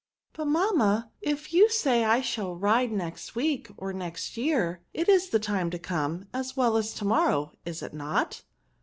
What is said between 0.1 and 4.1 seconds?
'^ But| mamma, if you said I shall ride next week, or